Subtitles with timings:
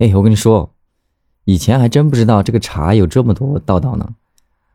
[0.00, 0.74] 哎，我跟你说，
[1.44, 4.14] 以前还真不知道这个茶有这么多道道呢。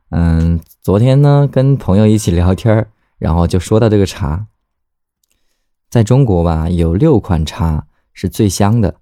[0.09, 4.45] 嗯，昨天呢跟朋友一起聊天然后就说到这个茶，
[5.89, 8.97] 在中国吧，有六款茶是最香的，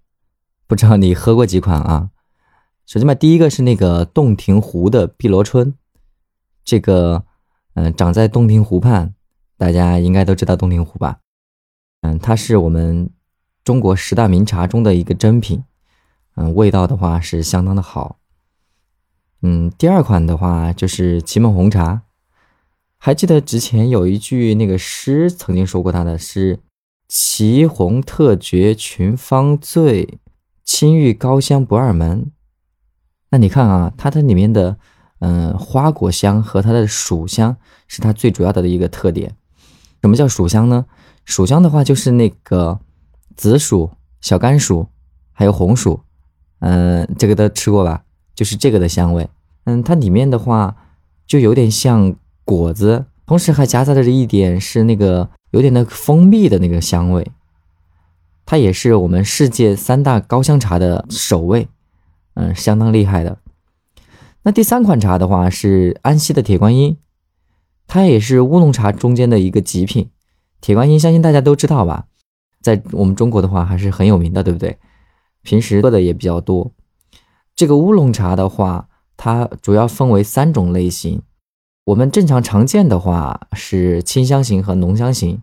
[0.66, 2.12] 不知道你喝过几款啊？
[2.86, 5.74] 首先吧，第一个是那个洞庭湖的碧螺春，
[6.64, 7.26] 这个
[7.74, 9.14] 嗯长在洞庭湖畔，
[9.58, 11.20] 大家应该都知道洞庭湖吧？
[12.00, 13.10] 嗯，它是我们
[13.66, 15.62] 中国十大名茶中的一个珍品。
[16.36, 18.18] 嗯，味道的话是相当的好。
[19.42, 22.04] 嗯，第二款的话就是祁门红茶，
[22.98, 26.60] 还记得之前有一句那个诗曾经说过，它的是
[27.10, 30.20] “祁红特绝群芳醉，
[30.64, 32.32] 青玉高香不二门”。
[33.32, 34.78] 那你看啊，它的里面的
[35.20, 39.36] 嗯花果香和它的薯香是它最主要的一个特点。
[40.02, 40.86] 什么叫薯香呢？
[41.26, 42.80] 薯香的话就是那个
[43.36, 43.92] 紫薯、
[44.22, 44.88] 小甘薯，
[45.32, 46.02] 还有红薯。
[46.66, 48.04] 嗯，这个都吃过吧？
[48.34, 49.28] 就是这个的香味。
[49.66, 50.78] 嗯，它里面的话
[51.28, 57.30] 就有点像果子，同时还夹杂着一点是那个有点那个蜂蜜的那个香味。
[58.46, 61.68] 它也是我们世界三大高香茶的首位，
[62.36, 63.38] 嗯，相当厉害的。
[64.44, 66.98] 那第三款茶的话是安溪的铁观音，
[67.88, 70.10] 它也是乌龙茶中间的一个极品。
[70.62, 72.06] 铁观音相信大家都知道吧？
[72.62, 74.78] 在我们中国的话还是很有名的，对不对？
[75.44, 76.72] 平时喝的也比较多。
[77.56, 81.22] 这个乌龙茶的话，它主要分为三种类型。
[81.86, 85.42] 我们正常常见的话是清香型和浓香型，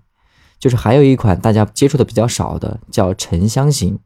[0.59, 3.99] 就是还有一款大家接触的比较少的叫沉香型。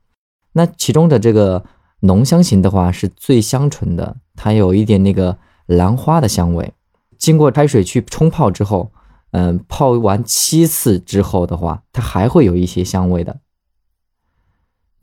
[0.52, 1.64] 那其中的这个
[2.00, 6.74] 浓香型的话是最香醇的，它有一点那个兰花的香味。
[7.16, 8.90] 经过开水去冲泡之后，
[9.30, 13.38] 嗯，泡完七次之后的话，它还会有一些香味的。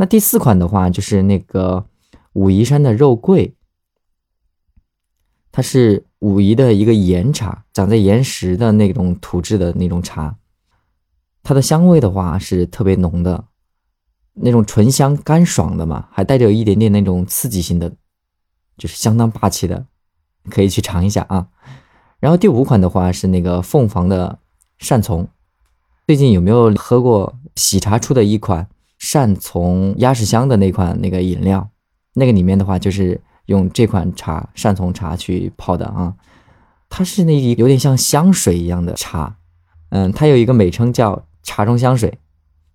[0.01, 1.85] 那第四款的话就是那个
[2.33, 3.53] 武夷山的肉桂，
[5.51, 10.35] 它是武夷的一个岩茶，长在岩石的那种土质的那种茶，
[11.43, 13.45] 它的香味的话是特别浓的，
[14.33, 17.93] 那种醇香干爽的嘛，还带着一点点那种刺激性的，
[18.79, 19.85] 就是相当霸气的，
[20.49, 21.49] 可以去尝一下啊。
[22.19, 24.39] 然后第五款的话是那个凤凰的
[24.79, 25.29] 善从，
[26.07, 28.67] 最近有没有喝过喜茶出的一款？
[29.01, 31.67] 善从鸭屎香的那款那个饮料，
[32.13, 36.13] 那个里面的话就是用这款茶善从茶去泡的啊，
[36.87, 39.37] 它是那有点像香水一样的茶，
[39.89, 42.19] 嗯，它有一个美称叫茶中香水，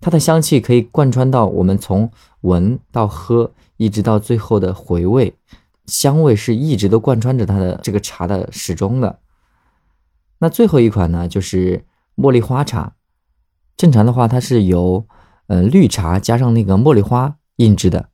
[0.00, 2.10] 它的香气可以贯穿到我们从
[2.40, 5.32] 闻到喝，一直到最后的回味，
[5.86, 9.20] 香味是一直都贯穿着它的这个茶的始终的。
[10.40, 11.84] 那最后一款呢，就是
[12.16, 12.94] 茉莉花茶，
[13.76, 15.06] 正常的话它是由
[15.48, 18.08] 嗯，绿茶加上那个茉莉花印制的，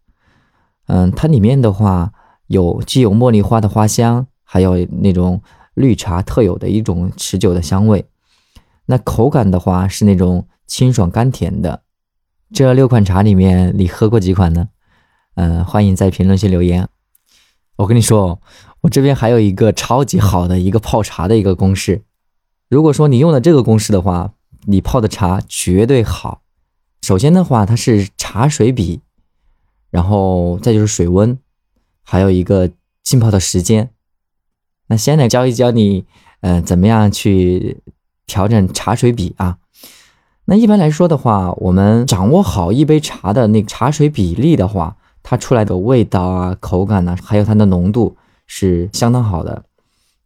[0.86, 2.12] 嗯，它里面的话
[2.46, 5.42] 有既有茉莉花的花香，还有那种
[5.74, 8.06] 绿茶特有的一种持久的香味。
[8.86, 11.82] 那口感的话是那种清爽甘甜的。
[12.52, 14.68] 这六款茶里面，你喝过几款呢？
[15.36, 16.86] 嗯，欢迎在评论区留言。
[17.76, 18.42] 我跟你说，
[18.82, 22.04] 我这边还有一个超级好的一个泡茶的一个公式。
[22.68, 24.34] 如果说你用了这个公式的话，
[24.66, 26.41] 你泡的茶绝对好。
[27.02, 29.00] 首先的话，它是茶水比，
[29.90, 31.36] 然后再就是水温，
[32.04, 32.70] 还有一个
[33.02, 33.90] 浸泡的时间。
[34.86, 36.04] 那先来教一教你，
[36.42, 37.82] 嗯，怎么样去
[38.24, 39.58] 调整茶水比啊？
[40.44, 49.64] 那一般来说的话，我们掌握好一杯茶的那个茶水比例的话，它出来的味道啊、口感呢，还有它的浓度是相当好的。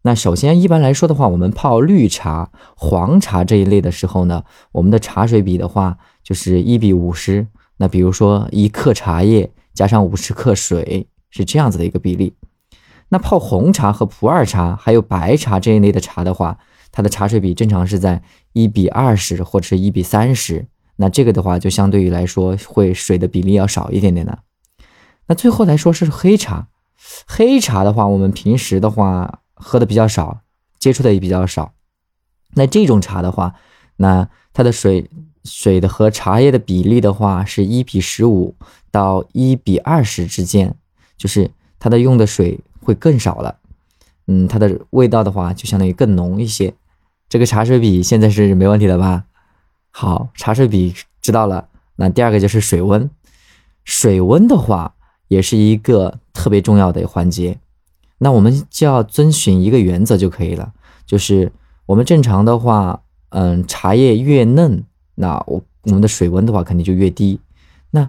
[0.02, 5.96] 那首先一般来说的话，我们泡绿茶、黄茶这一类的时候呢，我们的茶水比的话。
[6.26, 12.34] 就是一比五十，那比如说一克茶叶加上五十克水，是这样子的一个比例。
[13.10, 16.58] 那泡红茶和普洱茶还有白茶这一类的茶的话，
[16.90, 18.20] 它的茶水比正常是在
[18.54, 20.66] 一比二十或者是一比三十。
[20.96, 24.40] 那这个的话就相对于来说会水的比例要少一点点的。
[25.28, 26.66] 那最后来说是黑茶，
[27.28, 30.40] 黑茶的话我们平时的话喝的比较少，
[30.80, 31.74] 接触的也比较少。
[32.54, 33.54] 那这种茶的话，
[33.98, 35.08] 那它的水。
[35.46, 38.54] 水的和茶叶的比例的话是一比十五
[38.90, 40.74] 到一比二十之间，
[41.16, 43.56] 就是它的用的水会更少了，
[44.26, 46.74] 嗯，它的味道的话就相当于更浓一些。
[47.28, 49.24] 这个茶水比现在是没问题的吧？
[49.90, 51.68] 好，茶水比知道了。
[51.96, 53.08] 那第二个就是水温，
[53.84, 54.94] 水温的话
[55.28, 57.58] 也是一个特别重要的环节。
[58.18, 60.72] 那我们就要遵循一个原则就可以了，
[61.06, 61.52] 就是
[61.86, 64.84] 我们正常的话，嗯，茶叶越嫩。
[65.16, 67.40] 那我我们的水温的话肯定就越低，
[67.90, 68.08] 那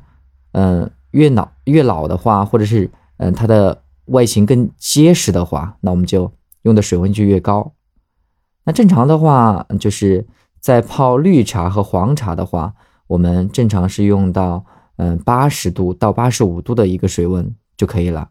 [0.51, 6.31] 嗯越老越老的话，或者是嗯它的外形更结实的话，那我们就
[6.61, 7.73] 用的水温就越高。
[8.65, 10.27] 那正常的话，就是
[10.59, 12.73] 在泡绿茶和黄茶的话，
[13.07, 14.65] 我们正常是用到
[14.97, 18.29] 嗯八十度到八十五度的一个水温就可以了。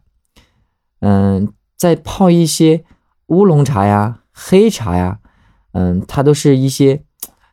[0.99, 2.83] 嗯，在泡一些
[3.27, 5.19] 乌龙茶呀、黑茶呀，
[5.71, 7.03] 嗯，它都是一些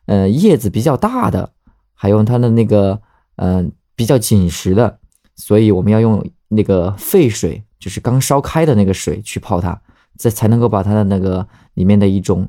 [0.05, 1.53] 嗯叶子比较大的，
[1.93, 3.01] 还有它的那个
[3.35, 4.99] 嗯比较紧实的，
[5.35, 9.81] 所以我们要用那个沸水，就是刚烧开的那个水去泡它，
[10.17, 12.47] 这才能够把它的那个里面的一种。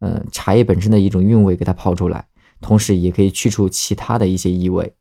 [0.00, 2.26] 嗯，茶叶本身的一种韵味给它泡出来，
[2.60, 4.94] 同时也可以去除其他的一些异味。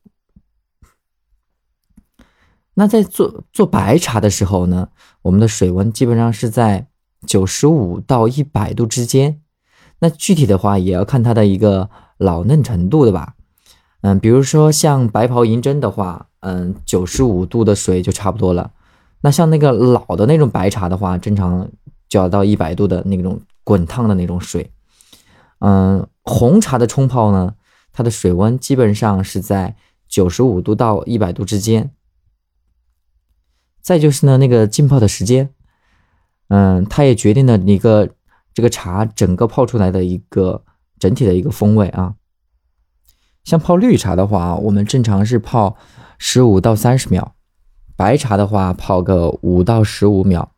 [2.75, 4.88] 那在做做白茶的时候呢，
[5.23, 6.88] 我们的水温基本上是在
[7.27, 9.41] 九十五到一百度之间。
[10.03, 13.35] 那具体的话也要看它的一个老嫩程度的吧。
[14.01, 18.73] 嗯，比如说像白袍银针的话，嗯，九十五度的水就差不多了。
[19.21, 21.69] 那像那个老的那种白茶的话，正常
[22.09, 24.69] 就要到一百度的那种滚烫的那种水。
[25.59, 27.55] 嗯，红茶的冲泡呢，
[27.94, 29.77] 它的水温基本上是在
[30.09, 31.91] 九十五度到一百度之间。
[33.81, 35.53] 再就是呢，那个浸泡的时间，
[36.50, 38.09] 嗯，它也决定了一个
[38.53, 40.63] 这个茶整个泡出来的一个
[41.00, 42.15] 整体的一个风味啊。
[43.44, 45.75] 像泡绿茶的话，我们正常是泡
[46.17, 47.33] 十五到三十秒；
[47.95, 50.51] 白茶的话，泡个五到十五秒；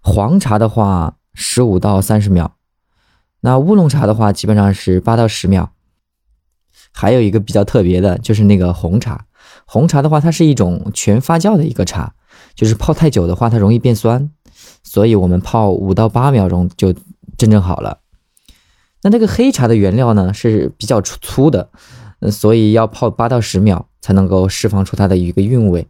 [0.00, 2.56] 黄茶的话，十五到三十秒。
[3.40, 5.70] 那乌龙茶的话，基本上是八到十秒。
[6.92, 9.26] 还有一个比较特别的，就是那个红茶。
[9.66, 12.14] 红茶的话，它是一种全发酵的一个茶，
[12.54, 14.30] 就是泡太久的话，它容易变酸，
[14.82, 16.92] 所以我们泡五到八秒钟就
[17.36, 18.00] 真正好了。
[19.02, 21.70] 那这个黑茶的原料呢是比较粗粗的，
[22.30, 25.86] 所以要泡八到十秒才能够释放出它的一个韵味。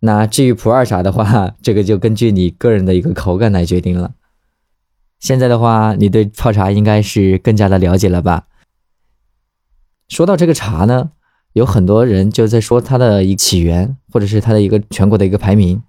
[0.00, 4.14] 那至于普洱茶的话， 这个就根据你个人的一个口感来决定了。
[5.20, 8.48] 现在的话，你对泡茶应该是更加的了解了吧？
[10.08, 11.12] 说到这个茶呢，
[11.52, 15.82] 有很多人就在说它的一起源，或者是它的一个全国的一个排名。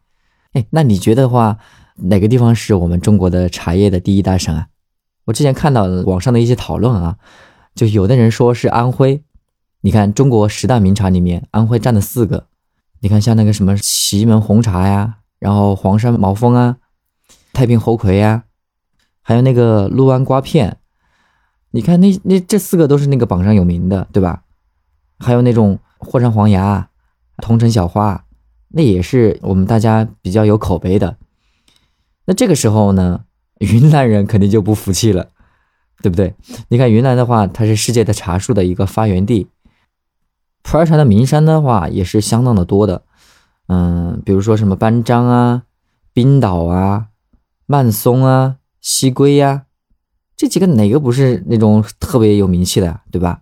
[0.53, 1.57] 哎，那你觉得话，
[1.95, 4.67] 哪个地方是我们中国的茶叶的第一大省啊？
[5.25, 7.17] 我之前看到网上的一些讨论啊，
[7.75, 9.23] 就有的人说是安徽。
[9.81, 12.47] 你看中国十大名茶里面，安徽占了四个。
[13.01, 16.77] 你看像那个什么祁门红茶呀，然后黄山毛峰啊，
[17.51, 18.43] 太平猴魁呀。
[19.21, 20.77] 还有那个六安瓜片，
[21.71, 24.43] 你看那那这四个都是那个榜上有名的，对吧？
[25.19, 26.89] 还有那种霍山黄芽、
[27.37, 28.25] 桐城小花，
[28.69, 31.17] 那也是我们大家比较有口碑的。
[32.25, 33.23] 那这个时候呢，
[33.59, 35.29] 云南人肯定就不服气了，
[36.01, 36.33] 对不对？
[36.69, 39.47] 你看云南的话，它是世界的茶树的一个发源地，
[40.61, 43.03] 普洱茶的名山的话也是相当的多的。
[43.67, 45.63] 嗯，比如说什么班章啊、
[46.13, 47.07] 冰岛啊、
[47.65, 48.57] 曼松啊。
[48.85, 49.63] 西归呀，
[50.35, 53.39] 这几个哪个不是那种特别有名气的，对吧？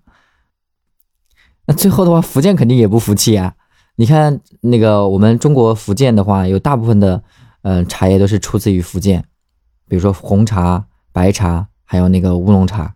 [1.65, 3.55] 那最后的话，福建肯定也不服气啊。
[3.95, 7.23] 你看那个我们中国福建的话，有大部分的
[7.63, 9.25] 嗯茶叶都是出自于福建，
[9.91, 12.95] 比如说红茶、白茶，还有那个乌龙茶，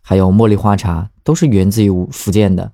[0.00, 2.70] 还有茉莉花茶，都是源自于福建的。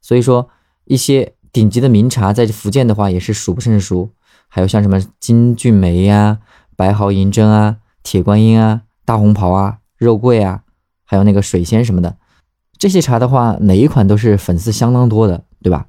[0.00, 0.48] 所以说，
[0.86, 4.10] 一些顶级的名茶在福建的话也是数不胜数，
[4.48, 6.40] 还有像什么金骏眉呀、
[6.74, 7.76] 白毫银针啊。
[8.02, 10.64] 铁观音啊，大红袍啊，肉桂啊，
[11.04, 12.16] 还有那个水仙什么的，
[12.76, 15.86] 这些茶的话，哪一款都是粉丝相当多的，对吧？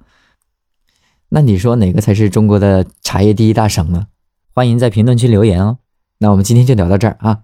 [1.29, 4.05] 那你说哪个才是中国的茶叶第一大省呢？
[4.53, 5.79] 欢迎在评论区留言哦。
[6.23, 7.41] 那我们今天就聊到这儿啊。